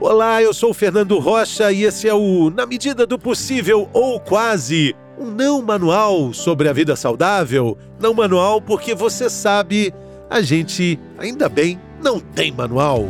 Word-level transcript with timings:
Olá, 0.00 0.40
eu 0.40 0.54
sou 0.54 0.70
o 0.70 0.74
Fernando 0.74 1.18
Rocha 1.18 1.72
e 1.72 1.82
esse 1.82 2.06
é 2.06 2.14
o 2.14 2.50
Na 2.50 2.64
Medida 2.64 3.04
do 3.04 3.18
Possível 3.18 3.90
ou 3.92 4.20
Quase, 4.20 4.94
um 5.18 5.26
não 5.26 5.60
manual 5.60 6.32
sobre 6.32 6.68
a 6.68 6.72
vida 6.72 6.94
saudável. 6.94 7.76
Não 7.98 8.14
manual 8.14 8.62
porque 8.62 8.94
você 8.94 9.28
sabe, 9.28 9.92
a 10.30 10.40
gente, 10.40 11.00
ainda 11.18 11.48
bem, 11.48 11.80
não 12.00 12.20
tem 12.20 12.52
manual. 12.52 13.08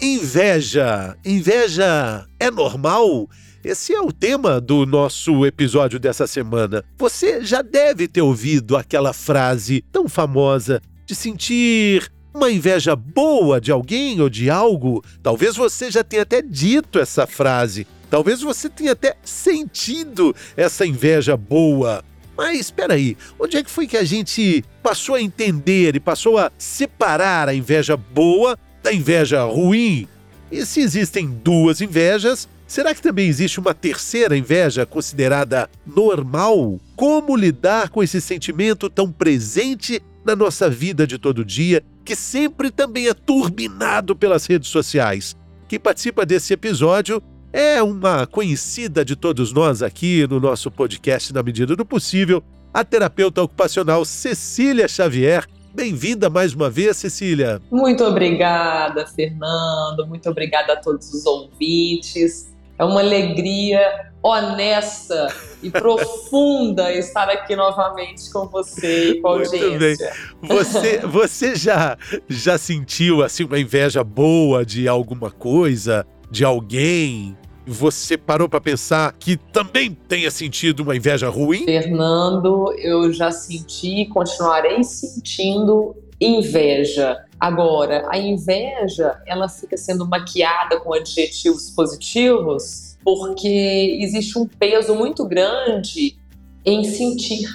Inveja. 0.00 1.14
Inveja 1.26 2.26
é 2.40 2.50
normal? 2.50 3.28
Esse 3.64 3.94
é 3.94 4.00
o 4.00 4.10
tema 4.10 4.60
do 4.60 4.84
nosso 4.84 5.46
episódio 5.46 6.00
dessa 6.00 6.26
semana. 6.26 6.84
Você 6.98 7.44
já 7.44 7.62
deve 7.62 8.08
ter 8.08 8.20
ouvido 8.20 8.76
aquela 8.76 9.12
frase 9.12 9.84
tão 9.92 10.08
famosa 10.08 10.82
de 11.06 11.14
sentir 11.14 12.10
uma 12.34 12.50
inveja 12.50 12.96
boa 12.96 13.60
de 13.60 13.70
alguém 13.70 14.20
ou 14.20 14.28
de 14.28 14.50
algo. 14.50 15.04
Talvez 15.22 15.54
você 15.54 15.92
já 15.92 16.02
tenha 16.02 16.22
até 16.22 16.42
dito 16.42 16.98
essa 16.98 17.24
frase. 17.24 17.86
Talvez 18.10 18.40
você 18.40 18.68
tenha 18.68 18.92
até 18.92 19.16
sentido 19.22 20.34
essa 20.56 20.84
inveja 20.84 21.36
boa. 21.36 22.04
Mas 22.36 22.58
espera 22.58 22.94
aí, 22.94 23.16
onde 23.38 23.58
é 23.58 23.62
que 23.62 23.70
foi 23.70 23.86
que 23.86 23.96
a 23.96 24.02
gente 24.02 24.64
passou 24.82 25.14
a 25.14 25.22
entender 25.22 25.94
e 25.94 26.00
passou 26.00 26.36
a 26.36 26.50
separar 26.58 27.48
a 27.48 27.54
inveja 27.54 27.96
boa 27.96 28.58
da 28.82 28.92
inveja 28.92 29.44
ruim? 29.44 30.08
E 30.50 30.66
se 30.66 30.80
existem 30.80 31.28
duas 31.28 31.80
invejas, 31.80 32.48
Será 32.72 32.94
que 32.94 33.02
também 33.02 33.28
existe 33.28 33.60
uma 33.60 33.74
terceira 33.74 34.34
inveja 34.34 34.86
considerada 34.86 35.68
normal? 35.86 36.80
Como 36.96 37.36
lidar 37.36 37.90
com 37.90 38.02
esse 38.02 38.18
sentimento 38.18 38.88
tão 38.88 39.12
presente 39.12 40.00
na 40.24 40.34
nossa 40.34 40.70
vida 40.70 41.06
de 41.06 41.18
todo 41.18 41.44
dia, 41.44 41.84
que 42.02 42.16
sempre 42.16 42.70
também 42.70 43.08
é 43.08 43.12
turbinado 43.12 44.16
pelas 44.16 44.46
redes 44.46 44.70
sociais? 44.70 45.36
Quem 45.68 45.78
participa 45.78 46.24
desse 46.24 46.54
episódio 46.54 47.22
é 47.52 47.82
uma 47.82 48.26
conhecida 48.26 49.04
de 49.04 49.16
todos 49.16 49.52
nós 49.52 49.82
aqui 49.82 50.26
no 50.26 50.40
nosso 50.40 50.70
podcast 50.70 51.30
Na 51.34 51.42
Medida 51.42 51.76
do 51.76 51.84
Possível, 51.84 52.42
a 52.72 52.82
terapeuta 52.82 53.42
ocupacional 53.42 54.02
Cecília 54.06 54.88
Xavier. 54.88 55.46
Bem-vinda 55.74 56.30
mais 56.30 56.54
uma 56.54 56.70
vez, 56.70 56.96
Cecília. 56.96 57.60
Muito 57.70 58.02
obrigada, 58.02 59.06
Fernando. 59.06 60.06
Muito 60.06 60.30
obrigada 60.30 60.72
a 60.72 60.76
todos 60.76 61.12
os 61.12 61.26
ouvintes. 61.26 62.51
É 62.82 62.84
uma 62.84 62.98
alegria 62.98 64.10
honesta 64.20 65.32
e 65.62 65.70
profunda 65.70 66.92
estar 66.92 67.28
aqui 67.28 67.54
novamente 67.54 68.28
com 68.32 68.48
você 68.48 69.10
e 69.10 69.20
com 69.20 69.28
a 69.28 69.30
audiência. 69.34 69.68
Muito 69.68 69.78
bem. 69.78 70.58
Você, 70.58 70.98
você 70.98 71.54
já, 71.54 71.96
já 72.28 72.58
sentiu 72.58 73.22
assim 73.22 73.44
uma 73.44 73.60
inveja 73.60 74.02
boa 74.02 74.66
de 74.66 74.88
alguma 74.88 75.30
coisa, 75.30 76.04
de 76.28 76.44
alguém? 76.44 77.38
Você 77.64 78.18
parou 78.18 78.48
para 78.48 78.60
pensar 78.60 79.14
que 79.16 79.36
também 79.36 79.96
tenha 80.08 80.32
sentido 80.32 80.80
uma 80.80 80.96
inveja 80.96 81.28
ruim? 81.28 81.64
Fernando, 81.64 82.74
eu 82.78 83.12
já 83.12 83.30
senti 83.30 84.00
e 84.00 84.08
continuarei 84.08 84.82
sentindo 84.82 85.94
inveja. 86.20 87.16
Agora, 87.42 88.06
a 88.08 88.16
inveja, 88.16 89.20
ela 89.26 89.48
fica 89.48 89.76
sendo 89.76 90.06
maquiada 90.06 90.78
com 90.78 90.94
adjetivos 90.94 91.70
positivos 91.70 92.96
porque 93.04 93.98
existe 94.00 94.38
um 94.38 94.46
peso 94.46 94.94
muito 94.94 95.26
grande 95.26 96.16
em 96.64 96.84
sentir 96.84 97.48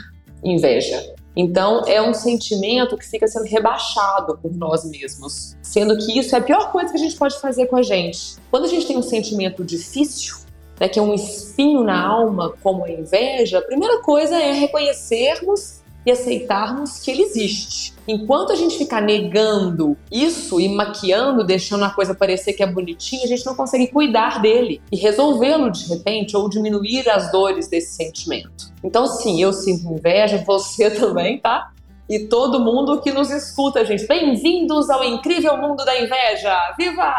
inveja. 0.44 1.16
Então, 1.34 1.86
é 1.88 2.02
um 2.02 2.14
sentimento 2.14 2.98
que 2.98 3.06
fica 3.06 3.30
sendo 3.30 3.46
rebaixado 3.46 4.38
por 4.38 4.54
nós 4.58 4.84
mesmos, 4.84 5.56
sendo 5.62 5.98
que 5.98 6.20
isso 6.20 6.36
é 6.36 6.40
a 6.40 6.42
pior 6.42 6.70
coisa 6.70 6.92
que 6.92 6.98
a 6.98 7.02
gente 7.02 7.16
pode 7.16 7.40
fazer 7.40 7.68
com 7.68 7.78
a 7.78 7.82
gente. 7.82 8.36
Quando 8.52 8.66
a 8.66 8.68
gente 8.68 8.86
tem 8.86 8.98
um 8.98 9.02
sentimento 9.02 9.64
difícil, 9.64 10.36
né, 10.82 10.90
que 10.90 11.00
é 11.00 11.02
um 11.02 11.14
espinho 11.14 11.82
na 11.82 11.98
alma, 11.98 12.54
como 12.62 12.84
a 12.84 12.92
inveja, 12.92 13.60
a 13.60 13.62
primeira 13.62 14.02
coisa 14.02 14.36
é 14.36 14.52
reconhecermos 14.52 15.82
e 16.08 16.12
aceitarmos 16.12 17.00
que 17.00 17.12
ele 17.12 17.24
existe. 17.24 17.94
Enquanto 18.08 18.54
a 18.54 18.56
gente 18.56 18.78
ficar 18.78 19.02
negando 19.02 19.98
isso 20.10 20.58
e 20.58 20.70
maquiando, 20.70 21.44
deixando 21.44 21.84
a 21.84 21.90
coisa 21.90 22.16
parecer 22.16 22.54
que 22.54 22.64
é 22.64 22.66
bonitinha, 22.66 23.26
a 23.26 23.28
gente 23.28 23.46
não 23.46 23.54
consegue 23.54 23.88
cuidar 23.88 24.42
dele 24.42 24.82
e 24.90 24.96
resolvê-lo 24.96 25.70
de 25.70 25.86
repente 25.90 26.38
ou 26.38 26.50
diminuir 26.50 27.10
as 27.10 27.30
dores 27.30 27.68
desse 27.68 27.94
sentimento. 27.94 28.74
Então, 28.82 29.06
sim, 29.06 29.44
eu 29.44 29.52
sinto 29.52 29.92
inveja, 29.92 30.42
você 30.48 30.90
também, 30.90 31.40
tá? 31.40 31.74
E 32.10 32.20
todo 32.20 32.62
mundo 32.62 33.02
que 33.02 33.12
nos 33.12 33.30
escuta, 33.30 33.84
gente. 33.84 34.08
Bem-vindos 34.08 34.90
ao 34.90 35.04
incrível 35.04 35.58
mundo 35.58 35.84
da 35.84 36.02
inveja! 36.02 36.58
Viva! 36.80 37.14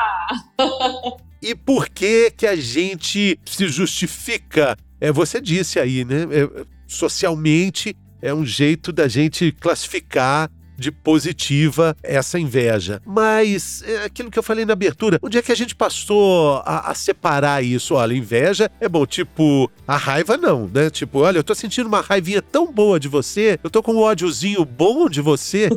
e 1.43 1.55
por 1.55 1.91
que 1.91 2.31
que 2.31 2.47
a 2.47 2.57
gente 2.57 3.39
se 3.45 3.69
justifica? 3.69 4.75
É, 4.99 5.13
você 5.13 5.43
disse 5.43 5.79
aí, 5.79 6.07
né? 6.07 6.23
É, 6.31 6.65
socialmente 6.87 7.95
é 8.21 8.33
um 8.33 8.45
jeito 8.45 8.93
da 8.93 9.09
gente 9.09 9.53
classificar 9.53 10.51
de 10.79 10.93
positiva 10.93 11.97
essa 12.03 12.39
inveja. 12.39 13.03
Mas 13.05 13.83
é 13.83 14.05
aquilo 14.05 14.31
que 14.31 14.39
eu 14.39 14.43
falei 14.43 14.65
na 14.65 14.73
abertura, 14.73 15.19
onde 15.21 15.37
é 15.37 15.43
que 15.43 15.51
a 15.51 15.55
gente 15.55 15.75
passou 15.75 16.63
a, 16.65 16.91
a, 16.91 16.95
separar 16.95 17.63
isso? 17.65 17.95
Olha, 17.95 18.15
inveja 18.15 18.71
é 18.81 18.89
bom, 18.89 19.05
tipo, 19.05 19.71
a 19.87 19.97
raiva 19.97 20.37
não, 20.37 20.71
né? 20.73 20.89
Tipo, 20.89 21.19
olha, 21.21 21.39
eu 21.39 21.45
tô 21.45 21.55
sentindo 21.55 21.89
uma 21.89 22.01
raivinha 22.01 22.41
tão 22.41 22.73
boa 22.73 23.01
de 23.01 23.09
você, 23.09 23.59
eu 23.63 23.69
tô 23.69 23.83
com 23.83 23.95
um 23.95 23.99
ódiozinho 23.99 24.65
bom 24.65 25.09
de 25.09 25.21
você. 25.21 25.69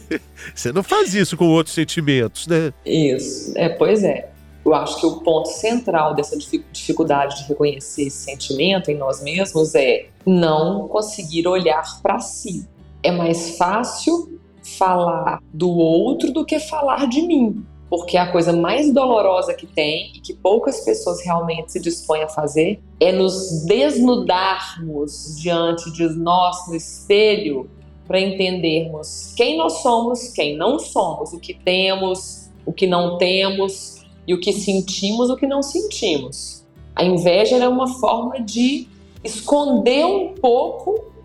você 0.54 0.72
não 0.72 0.82
faz 0.82 1.14
isso 1.14 1.36
com 1.36 1.46
outros 1.46 1.74
sentimentos, 1.74 2.46
né? 2.46 2.72
Isso, 2.84 3.52
é, 3.56 3.68
pois 3.68 4.02
é. 4.02 4.30
Eu 4.66 4.74
acho 4.74 4.98
que 4.98 5.06
o 5.06 5.20
ponto 5.20 5.48
central 5.48 6.12
dessa 6.12 6.36
dificuldade 6.36 7.36
de 7.36 7.48
reconhecer 7.48 8.08
esse 8.08 8.24
sentimento 8.24 8.90
em 8.90 8.96
nós 8.96 9.22
mesmos 9.22 9.76
é 9.76 10.08
não 10.26 10.88
conseguir 10.88 11.46
olhar 11.46 11.84
para 12.02 12.18
si. 12.18 12.68
É 13.00 13.12
mais 13.12 13.56
fácil 13.56 14.40
falar 14.76 15.40
do 15.54 15.70
outro 15.70 16.32
do 16.32 16.44
que 16.44 16.58
falar 16.58 17.06
de 17.06 17.22
mim, 17.22 17.64
porque 17.88 18.16
a 18.16 18.32
coisa 18.32 18.52
mais 18.52 18.92
dolorosa 18.92 19.54
que 19.54 19.68
tem 19.68 20.10
e 20.16 20.18
que 20.18 20.34
poucas 20.34 20.80
pessoas 20.80 21.24
realmente 21.24 21.70
se 21.70 21.78
dispõem 21.78 22.24
a 22.24 22.28
fazer 22.28 22.82
é 22.98 23.12
nos 23.12 23.64
desnudarmos 23.66 25.36
diante 25.40 25.92
de 25.92 26.08
nós 26.08 26.66
no 26.66 26.74
espelho 26.74 27.70
para 28.04 28.18
entendermos 28.18 29.32
quem 29.36 29.56
nós 29.56 29.74
somos, 29.74 30.32
quem 30.32 30.56
não 30.56 30.80
somos, 30.80 31.32
o 31.32 31.38
que 31.38 31.54
temos, 31.54 32.50
o 32.64 32.72
que 32.72 32.88
não 32.88 33.16
temos 33.16 33.95
e 34.26 34.34
o 34.34 34.40
que 34.40 34.52
sentimos, 34.52 35.30
o 35.30 35.36
que 35.36 35.46
não 35.46 35.62
sentimos. 35.62 36.64
A 36.94 37.04
inveja 37.04 37.56
é 37.56 37.68
uma 37.68 37.86
forma 37.86 38.40
de 38.40 38.88
esconder 39.22 40.04
um 40.04 40.34
pouco 40.34 41.16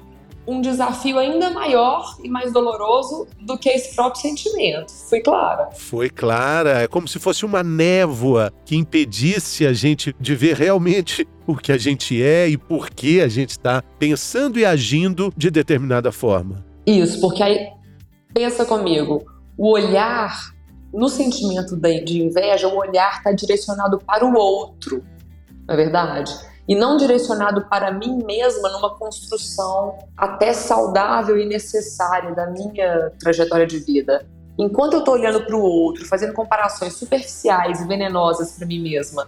um 0.48 0.60
desafio 0.60 1.20
ainda 1.20 1.50
maior 1.52 2.18
e 2.24 2.30
mais 2.30 2.52
doloroso 2.52 3.28
do 3.40 3.58
que 3.58 3.70
esse 3.70 3.96
próprio 3.96 4.22
sentimento. 4.22 4.92
Foi 4.92 5.22
clara? 5.22 5.70
Foi 5.72 6.10
clara. 6.10 6.82
É 6.82 6.88
como 6.88 7.08
se 7.08 7.20
fosse 7.20 7.46
uma 7.46 7.64
névoa 7.64 8.52
que 8.66 8.76
impedisse 8.76 9.66
a 9.66 9.74
gente 9.74 10.16
de 10.20 10.36
ver 10.36 10.56
realmente 10.56 11.28
o 11.46 11.56
que 11.56 11.72
a 11.72 11.78
gente 11.78 12.22
é 12.22 12.48
e 12.48 12.58
por 12.58 12.90
que 12.90 13.22
a 13.22 13.28
gente 13.28 13.52
está 13.52 13.84
pensando 14.00 14.60
e 14.60 14.66
agindo 14.66 15.32
de 15.38 15.52
determinada 15.52 16.12
forma. 16.12 16.66
Isso, 16.86 17.22
porque 17.22 17.44
aí, 17.44 17.68
pensa 18.34 18.66
comigo, 18.66 19.24
o 19.58 19.72
olhar 19.72 20.54
no 20.94 21.08
sentimento 21.08 21.76
de 21.78 22.22
inveja, 22.22 22.68
o 22.68 22.76
olhar 22.76 23.18
está 23.18 23.32
direcionado 23.32 24.00
para 24.00 24.26
o 24.26 24.36
outro, 24.36 25.04
não 25.68 25.74
é 25.74 25.78
verdade? 25.78 26.34
E 26.68 26.76
não 26.76 26.98
direcionado 26.98 27.66
para 27.66 27.92
mim 27.92 28.24
mesma 28.24 28.70
numa 28.70 28.96
construção 28.96 29.98
até 30.16 30.54
saudável 30.54 31.38
e 31.38 31.46
necessária 31.46 32.34
da 32.34 32.48
minha 32.48 33.12
trajetória 33.20 33.66
de 33.66 33.80
vida. 33.80 34.26
Enquanto 34.58 34.94
eu 34.94 35.00
estou 35.00 35.14
olhando 35.14 35.46
para 35.46 35.56
o 35.56 35.62
outro, 35.62 36.06
fazendo 36.06 36.34
comparações 36.34 36.94
superficiais 36.94 37.82
e 37.82 37.88
venenosas 37.88 38.52
para 38.52 38.68
mim 38.68 38.80
mesma, 38.80 39.28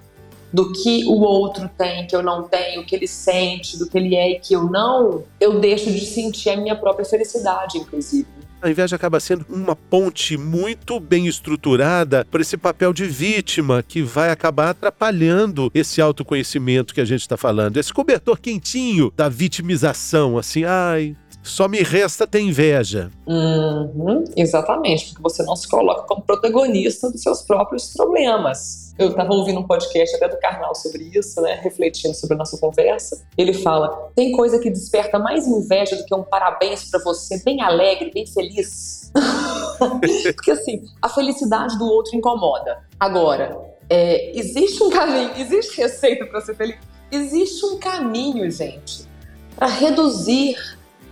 do 0.51 0.71
que 0.71 1.06
o 1.06 1.19
outro 1.21 1.68
tem, 1.75 2.06
que 2.06 2.15
eu 2.15 2.21
não 2.21 2.44
tenho, 2.44 2.81
o 2.81 2.86
que 2.86 2.95
ele 2.95 3.07
sente, 3.07 3.80
do 3.80 3.88
que 3.88 3.98
ele 3.98 4.15
é 4.15 4.31
e 4.33 4.39
que 4.39 4.54
eu 4.54 4.63
não, 4.63 5.24
eu 5.39 5.60
deixo 5.60 5.92
de 5.92 6.06
sentir 6.06 6.51
a 6.51 6.57
minha 6.57 6.75
própria 6.75 7.04
felicidade, 7.04 7.80
inclusive 7.80 8.27
a 8.63 8.69
inveja 8.69 8.95
acaba 8.95 9.19
sendo 9.19 9.45
uma 9.50 9.75
ponte 9.75 10.38
muito 10.38 10.98
bem 11.00 11.27
estruturada 11.27 12.25
para 12.31 12.42
esse 12.42 12.56
papel 12.56 12.94
de 12.94 13.06
vítima 13.06 13.83
que 13.86 14.01
vai 14.01 14.31
acabar 14.31 14.69
atrapalhando 14.69 15.69
esse 15.74 16.01
autoconhecimento 16.01 16.94
que 16.94 17.01
a 17.01 17.06
gente 17.06 17.21
está 17.21 17.36
falando. 17.36 17.75
Esse 17.75 17.94
cobertor 17.94 18.39
quentinho 18.39 19.12
da 19.15 19.27
vitimização, 19.27 20.38
assim, 20.38 20.63
ai, 20.63 21.15
só 21.44 21.68
me 21.68 21.84
resta 21.84 22.25
ter 22.25 22.40
inveja. 22.40 23.12
Uhum, 23.28 24.24
exatamente, 24.36 25.07
porque 25.07 25.22
você 25.22 25.44
não 25.44 25.56
se 25.56 25.68
coloca 25.68 26.04
como 26.04 26.22
protagonista 26.22 27.12
dos 27.12 27.22
seus 27.22 27.42
próprios 27.42 27.94
problemas. 27.94 28.94
Eu 28.98 29.10
estava 29.10 29.34
ouvindo 29.34 29.60
um 29.60 29.68
podcast 29.68 30.16
até 30.16 30.30
do 30.30 30.38
Karnal 30.38 30.74
sobre 30.74 31.12
isso, 31.13 31.42
né? 31.42 31.60
Refletindo 31.62 32.16
sobre 32.16 32.36
a 32.36 32.38
nossa 32.38 32.57
conversa. 32.57 33.22
Ele 33.38 33.54
fala: 33.54 34.12
tem 34.16 34.31
coisa 34.31 34.57
que 34.60 34.69
desperta 34.69 35.19
mais 35.19 35.48
inveja 35.48 35.95
do 35.98 36.06
que 36.06 36.16
um 36.16 36.24
parabéns 36.24 36.90
para 36.90 37.04
você, 37.04 37.42
bem 37.44 37.62
alegre, 37.62 38.12
bem 38.13 38.25
feliz. 38.25 39.12
porque 40.36 40.51
assim, 40.51 40.84
a 41.01 41.10
felicidade 41.10 41.78
do 41.78 41.86
outro 41.86 42.16
incomoda. 42.16 42.84
Agora, 43.00 43.57
é, 43.89 44.38
existe 44.38 44.81
um 44.84 44.89
caminho, 44.89 45.31
existe 45.38 45.81
receita 45.81 46.25
para 46.25 46.39
ser 46.42 46.56
feliz? 46.56 46.78
Existe 47.12 47.66
um 47.66 47.78
caminho, 47.78 48.50
gente, 48.50 49.07
para 49.56 49.68
reduzir 49.68 50.56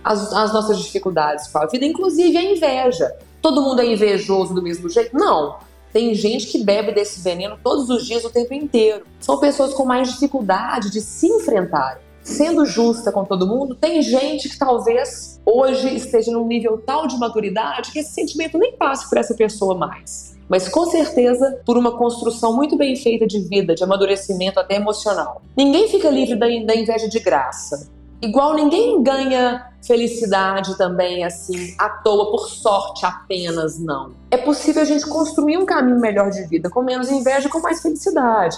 as, 0.04 0.32
as 0.32 0.52
nossas 0.52 0.78
dificuldades 0.78 1.48
com 1.48 1.58
a 1.58 1.66
vida, 1.66 1.84
inclusive 1.84 2.36
a 2.36 2.42
inveja. 2.42 3.14
Todo 3.40 3.62
mundo 3.62 3.80
é 3.80 3.86
invejoso 3.86 4.54
do 4.54 4.62
mesmo 4.62 4.88
jeito? 4.88 5.16
Não. 5.16 5.56
Tem 5.92 6.14
gente 6.14 6.46
que 6.46 6.64
bebe 6.64 6.92
desse 6.92 7.20
veneno 7.20 7.58
todos 7.62 7.90
os 7.90 8.06
dias, 8.06 8.24
o 8.24 8.30
tempo 8.30 8.54
inteiro. 8.54 9.04
São 9.20 9.38
pessoas 9.38 9.74
com 9.74 9.84
mais 9.84 10.10
dificuldade 10.12 10.90
de 10.90 11.00
se 11.00 11.26
enfrentar. 11.26 12.00
Sendo 12.22 12.64
justa 12.64 13.10
com 13.10 13.24
todo 13.24 13.46
mundo, 13.46 13.74
tem 13.74 14.00
gente 14.00 14.48
que 14.48 14.56
talvez 14.56 15.40
hoje 15.44 15.94
esteja 15.96 16.30
num 16.30 16.46
nível 16.46 16.78
tal 16.78 17.06
de 17.06 17.18
maturidade 17.18 17.90
que 17.90 17.98
esse 17.98 18.12
sentimento 18.12 18.56
nem 18.56 18.72
passe 18.76 19.08
por 19.08 19.18
essa 19.18 19.34
pessoa 19.34 19.76
mais. 19.76 20.32
Mas 20.48 20.68
com 20.68 20.86
certeza 20.86 21.60
por 21.66 21.76
uma 21.76 21.96
construção 21.96 22.54
muito 22.54 22.76
bem 22.76 22.94
feita 22.94 23.26
de 23.26 23.40
vida, 23.40 23.74
de 23.74 23.82
amadurecimento 23.82 24.60
até 24.60 24.76
emocional. 24.76 25.42
Ninguém 25.56 25.88
fica 25.88 26.08
livre 26.10 26.36
da 26.36 26.48
inveja 26.48 27.08
de 27.08 27.18
graça. 27.18 27.90
Igual 28.22 28.54
ninguém 28.54 29.02
ganha 29.02 29.66
felicidade 29.84 30.78
também 30.78 31.24
assim 31.24 31.74
à 31.76 31.88
toa 31.88 32.30
por 32.30 32.48
sorte 32.48 33.04
apenas 33.04 33.80
não. 33.80 34.12
É 34.30 34.36
possível 34.36 34.82
a 34.82 34.84
gente 34.84 35.04
construir 35.06 35.58
um 35.58 35.66
caminho 35.66 35.98
melhor 35.98 36.30
de 36.30 36.46
vida 36.46 36.70
com 36.70 36.82
menos 36.82 37.10
inveja, 37.10 37.48
com 37.48 37.60
mais 37.60 37.82
felicidade. 37.82 38.56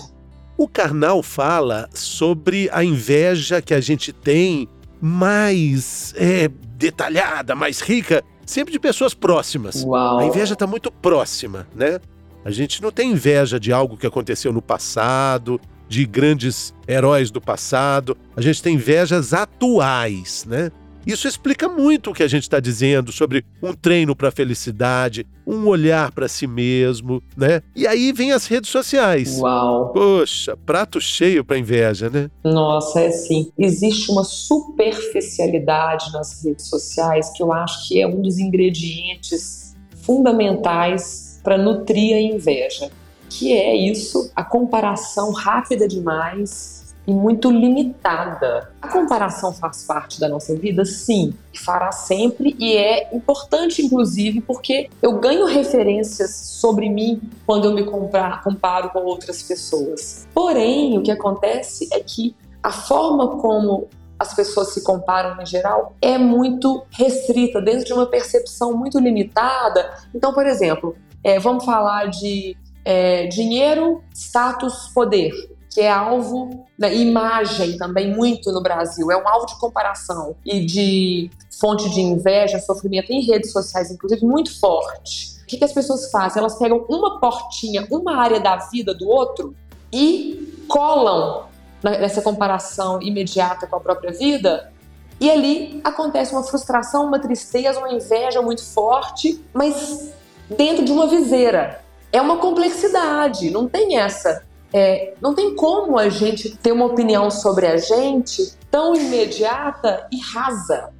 O 0.56 0.68
Karnal 0.68 1.22
fala 1.22 1.88
sobre 1.92 2.68
a 2.72 2.84
inveja 2.84 3.62
que 3.62 3.74
a 3.74 3.80
gente 3.80 4.12
tem 4.12 4.68
mais 5.00 6.14
é, 6.16 6.48
detalhada, 6.76 7.54
mais 7.54 7.80
rica, 7.80 8.22
sempre 8.46 8.72
de 8.72 8.78
pessoas 8.78 9.14
próximas. 9.14 9.82
Uau. 9.82 10.18
A 10.18 10.24
inveja 10.26 10.52
está 10.52 10.66
muito 10.66 10.92
próxima, 10.92 11.66
né? 11.74 11.98
A 12.44 12.50
gente 12.50 12.82
não 12.82 12.92
tem 12.92 13.12
inveja 13.12 13.58
de 13.58 13.72
algo 13.72 13.96
que 13.96 14.06
aconteceu 14.06 14.52
no 14.52 14.60
passado, 14.60 15.58
de 15.88 16.04
grandes 16.06 16.74
heróis 16.88 17.30
do 17.30 17.40
passado. 17.40 18.16
A 18.36 18.40
gente 18.40 18.62
tem 18.62 18.74
invejas 18.74 19.32
atuais, 19.32 20.44
né? 20.46 20.70
Isso 21.06 21.28
explica 21.28 21.68
muito 21.68 22.10
o 22.10 22.14
que 22.14 22.22
a 22.22 22.28
gente 22.28 22.44
está 22.44 22.58
dizendo 22.58 23.12
sobre 23.12 23.44
um 23.62 23.74
treino 23.74 24.16
para 24.16 24.28
a 24.28 24.32
felicidade, 24.32 25.26
um 25.46 25.66
olhar 25.66 26.10
para 26.10 26.26
si 26.28 26.46
mesmo, 26.46 27.22
né? 27.36 27.60
E 27.76 27.86
aí 27.86 28.10
vem 28.10 28.32
as 28.32 28.46
redes 28.46 28.70
sociais. 28.70 29.38
Uau! 29.38 29.92
Poxa, 29.92 30.56
prato 30.56 30.98
cheio 31.00 31.44
para 31.44 31.58
inveja, 31.58 32.08
né? 32.08 32.30
Nossa, 32.42 33.00
é 33.00 33.08
assim. 33.08 33.52
Existe 33.58 34.10
uma 34.10 34.24
superficialidade 34.24 36.10
nas 36.12 36.42
redes 36.42 36.68
sociais 36.68 37.30
que 37.36 37.42
eu 37.42 37.52
acho 37.52 37.86
que 37.86 38.00
é 38.00 38.06
um 38.06 38.22
dos 38.22 38.38
ingredientes 38.38 39.76
fundamentais 40.06 41.38
para 41.42 41.58
nutrir 41.58 42.16
a 42.16 42.20
inveja 42.20 42.90
que 43.28 43.52
é 43.52 43.74
isso, 43.74 44.30
a 44.34 44.44
comparação 44.44 45.32
rápida 45.32 45.86
demais 45.88 46.84
e 47.06 47.12
muito 47.12 47.50
limitada. 47.50 48.70
A 48.80 48.88
comparação 48.88 49.52
faz 49.52 49.84
parte 49.84 50.18
da 50.18 50.28
nossa 50.28 50.54
vida, 50.54 50.84
sim, 50.84 51.34
fará 51.54 51.92
sempre 51.92 52.56
e 52.58 52.76
é 52.76 53.14
importante, 53.14 53.82
inclusive, 53.82 54.40
porque 54.40 54.88
eu 55.02 55.18
ganho 55.18 55.46
referências 55.46 56.34
sobre 56.34 56.88
mim 56.88 57.20
quando 57.46 57.66
eu 57.66 57.74
me 57.74 57.84
comparo 57.84 58.90
com 58.90 59.00
outras 59.00 59.42
pessoas. 59.42 60.26
Porém, 60.32 60.98
o 60.98 61.02
que 61.02 61.10
acontece 61.10 61.88
é 61.92 62.00
que 62.00 62.34
a 62.62 62.72
forma 62.72 63.36
como 63.36 63.88
as 64.18 64.32
pessoas 64.32 64.72
se 64.72 64.82
comparam 64.82 65.40
em 65.42 65.46
geral 65.46 65.94
é 66.00 66.16
muito 66.16 66.84
restrita, 66.90 67.60
dentro 67.60 67.84
de 67.84 67.92
uma 67.92 68.06
percepção 68.06 68.74
muito 68.74 68.98
limitada. 68.98 69.92
Então, 70.14 70.32
por 70.32 70.46
exemplo, 70.46 70.96
é, 71.22 71.38
vamos 71.38 71.64
falar 71.64 72.06
de 72.06 72.56
é, 72.84 73.26
dinheiro, 73.26 74.02
status, 74.12 74.90
poder, 74.94 75.32
que 75.70 75.80
é 75.80 75.90
alvo 75.90 76.64
da 76.78 76.88
imagem 76.88 77.76
também 77.76 78.14
muito 78.14 78.52
no 78.52 78.62
Brasil, 78.62 79.10
é 79.10 79.16
um 79.16 79.26
alvo 79.26 79.46
de 79.46 79.58
comparação 79.58 80.36
e 80.44 80.64
de 80.64 81.30
fonte 81.58 81.90
de 81.90 82.00
inveja, 82.00 82.58
sofrimento 82.60 83.12
em 83.12 83.24
redes 83.24 83.52
sociais, 83.52 83.90
inclusive, 83.90 84.24
muito 84.24 84.58
forte. 84.58 85.34
O 85.42 85.46
que, 85.46 85.58
que 85.58 85.64
as 85.64 85.72
pessoas 85.72 86.10
fazem? 86.10 86.40
Elas 86.40 86.58
pegam 86.58 86.84
uma 86.88 87.20
portinha, 87.20 87.86
uma 87.90 88.16
área 88.16 88.40
da 88.40 88.56
vida 88.56 88.94
do 88.94 89.08
outro 89.08 89.54
e 89.92 90.64
colam 90.68 91.46
nessa 91.82 92.22
comparação 92.22 93.00
imediata 93.02 93.66
com 93.66 93.76
a 93.76 93.80
própria 93.80 94.10
vida 94.10 94.72
e 95.20 95.30
ali 95.30 95.80
acontece 95.84 96.32
uma 96.32 96.42
frustração, 96.42 97.06
uma 97.06 97.18
tristeza, 97.18 97.78
uma 97.78 97.92
inveja 97.92 98.42
muito 98.42 98.64
forte, 98.64 99.42
mas 99.52 100.12
dentro 100.48 100.84
de 100.84 100.92
uma 100.92 101.06
viseira 101.06 101.83
é 102.14 102.20
uma 102.20 102.36
complexidade, 102.36 103.50
não 103.50 103.68
tem 103.68 103.98
essa. 103.98 104.44
É, 104.72 105.14
não 105.20 105.34
tem 105.34 105.54
como 105.56 105.98
a 105.98 106.08
gente 106.08 106.56
ter 106.56 106.70
uma 106.70 106.86
opinião 106.86 107.28
sobre 107.28 107.66
a 107.66 107.76
gente 107.76 108.52
tão 108.70 108.94
imediata 108.94 110.06
e 110.12 110.18
rasa. 110.20 110.90